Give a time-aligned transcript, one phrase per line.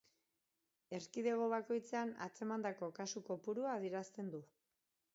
[0.99, 4.45] Erkidego bakoitzean atzemandako kasu kopurua adierazten du.